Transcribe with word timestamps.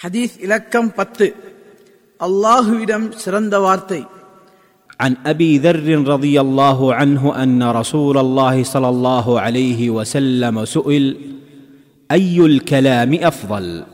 حديث 0.00 0.44
إلكم 0.44 0.88
بت 0.88 1.34
الله 2.22 2.82
إدم 2.82 3.10
سرند 3.16 3.54
وارتي. 3.54 4.04
عن 5.00 5.16
أبي 5.26 5.58
ذر 5.58 6.08
رضي 6.08 6.40
الله 6.40 6.94
عنه 6.94 7.42
أن 7.42 7.62
رسول 7.62 8.18
الله 8.18 8.62
صلى 8.62 8.88
الله 8.88 9.40
عليه 9.40 9.90
وسلم 9.90 10.64
سئل 10.64 11.16
أي 12.12 12.40
الكلام 12.40 13.14
أفضل؟ 13.14 13.84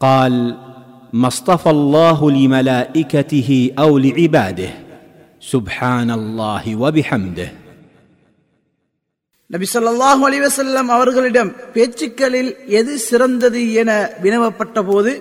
قال 0.00 0.56
ما 1.12 1.28
اصطفى 1.28 1.70
الله 1.70 2.30
لملائكته 2.30 3.70
أو 3.78 3.98
لعباده. 3.98 4.70
سبحان 5.40 6.10
الله 6.10 6.76
وبحمده. 6.76 7.52
நபி 9.50 9.66
சொல்லாஹு 9.74 10.22
அலிவசல்லம் 10.28 10.90
அவர்களிடம் 10.96 11.50
பேச்சுக்களில் 11.74 12.50
எது 12.80 12.92
சிறந்தது 13.08 13.62
என 13.82 13.90
வினவப்பட்ட 14.22 14.78
போது 14.90 15.12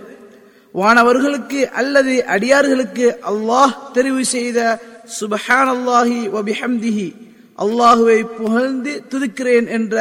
வானவர்களுக்கு 0.76 1.62
அல்லது 1.80 2.14
அடியார்களுக்கு 2.36 3.06
அல்லாஹ் 3.32 3.74
தெரிவு 3.96 4.24
செய்த 4.36 4.60
சுபஹான் 5.20 5.72
அல்லாஹி 5.76 6.20
வபிஹம்திஹி 6.36 7.08
அல்லாஹுவை 7.64 8.20
புகழ்ந்து 8.40 8.92
துதிக்கிறேன் 9.12 9.68
என்ற 9.78 9.96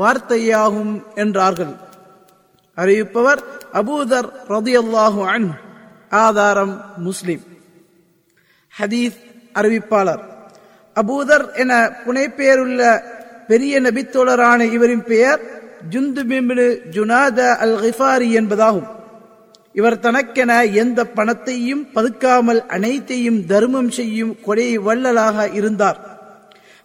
வார்த்தையாகும் 0.00 0.94
என்றார்கள். 1.22 1.74
அறிவிப்பவர் 2.76 3.42
அபூதர் 3.80 4.28
ரதி 4.54 4.74
அல்லாஹு 4.82 5.20
அன் 5.34 5.48
ஆதாரம் 6.24 6.74
முஸ்லிம். 7.08 7.44
ஹதீஸ் 8.74 9.18
அறிவிப்பாளர். 9.54 10.22
அபூதர் 10.96 11.44
என 11.62 11.72
புனைப்பெயருள்ள 12.04 12.80
பெரிய 13.48 13.80
நபித்தோழரான 13.80 14.60
இவரின் 14.72 15.04
பெயர் 15.04 15.40
ஜுந்து 15.90 16.22
ஜுனாத 16.94 17.38
அல் 17.64 17.76
ஹிஃபாரி 17.84 18.28
என்பதாகும். 18.40 18.88
இவர் 19.72 19.98
தனக்கென 19.98 20.64
எந்த 20.64 21.00
பணத்தையும் 21.04 21.86
பதுக்காமல் 21.94 22.60
அனைத்தையும் 22.66 23.46
தர்மம் 23.46 23.90
செய்யும் 23.90 24.36
கொடை 24.42 24.78
வள்ளலாக 24.78 25.48
இருந்தார். 25.48 25.98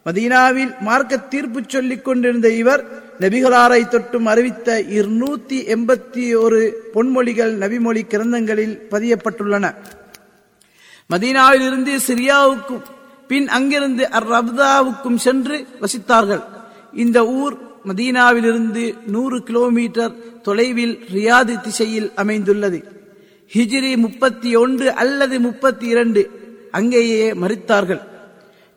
மதீனாவில் 0.05 0.73
மார்க்க 0.80 1.17
தீர்ப்பு 1.17 1.61
சொல்லிக் 1.67 2.05
கொண்டிருந்த 2.05 2.49
இவர் 2.49 2.83
நபிகளாரை 3.19 3.81
தொட்டும் 3.85 4.25
அறிவித்த 4.25 4.81
இருநூத்தி 4.97 5.57
எண்பத்தி 5.75 6.25
ஒரு 6.41 6.59
பொன்மொழிகள் 6.93 7.53
நபிமொழி 7.63 8.02
கிரந்தங்களில் 8.13 8.75
பதியப்பட்டுள்ளன. 8.91 9.75
மதீனாவில் 11.09 11.65
இருந்து 11.67 11.93
சிரியாவுக்கும் 12.07 12.85
பின் 13.30 13.47
அங்கிருந்து 13.47 14.03
அர் 14.11 14.27
ரப்தாவுக்கும் 14.35 15.16
சென்று 15.16 15.67
வசித்தார்கள். 15.81 16.44
இந்த 16.94 17.25
ஊர் 17.25 17.55
மதீனாவிலிருந்து 17.88 18.97
நூறு 19.08 19.44
கிலோமீட்டர் 19.44 20.41
தொலைவில் 20.41 20.95
ரியாது 21.13 21.61
திசையில் 21.61 22.11
அமைந்துள்ளது. 22.16 22.80
ஹிஜ்ரி 23.53 23.97
முப்பத்தி 23.97 24.55
ஒன்று 24.55 24.94
அல்லது 24.94 25.39
முப்பத்தி 25.39 25.88
இரண்டு 25.88 26.21
அங்கேயே 26.71 27.31
மறித்தார்கள். 27.31 28.02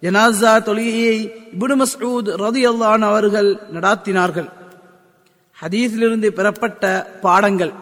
ஜனாசா 0.02 0.52
தொழுகையை 0.68 1.16
இப்னு 1.54 1.82
மஸ்ஊத் 1.82 2.30
ரதியல்லான் 2.44 3.00
அவர்கள் 3.00 3.50
நடாத்தினார்கள். 3.74 4.48
ஹதீஸிலிருந்து 5.62 6.28
பெறப்பட்ட 6.28 6.84
பாடங்கள். 7.20 7.72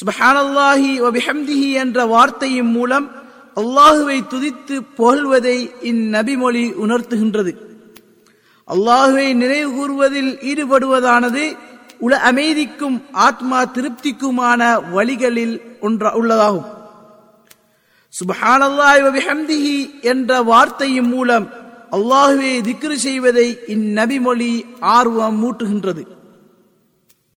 சுபஹானல்லாஹி 0.00 0.92
ஒபிஹம்திஹி 1.08 1.72
என்ற 1.72 2.04
வார்த்தையின் 2.04 2.70
மூலம் 2.76 3.19
அல்லாஹுவை 3.56 4.18
துதித்து 4.32 4.76
புகழ்வதை 4.98 5.58
இந்நபிமொழி 5.90 6.64
உணர்த்துகின்றது. 6.84 7.52
அல்லாஹுவை 8.68 9.28
நினைவு 9.42 9.70
கூறுவதில் 9.76 10.32
ஈடுபடுவதானது 10.50 11.44
உல 12.06 12.12
அமைதிக்கும் 12.30 12.98
ஆத்மா 13.12 13.58
திருப்திக்குமான 13.74 14.60
வழிகளில் 14.94 15.56
ஒன்ற 15.86 16.12
உள்ளதாகும். 16.20 16.68
சுபஹானல்லாஹிஹம்திஹி 18.18 19.76
என்ற 20.12 20.30
வார்த்தையின் 20.50 21.10
மூலம் 21.14 21.46
அல்லாஹுவை 21.96 22.54
திக்ரு 22.68 22.96
செய்வதை 23.06 23.48
இந்நபிமொழி 23.74 24.52
ஆர்வம் 24.80 25.38
மூட்டுகின்றது. 25.42 26.02